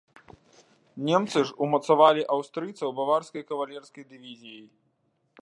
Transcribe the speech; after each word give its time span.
Немцы 1.09 1.43
ж 1.49 1.53
умацавалі 1.65 2.21
аўстрыйцаў 2.37 2.89
баварскай 3.01 3.43
кавалерыйская 3.53 4.05
дывізіяй. 4.17 4.67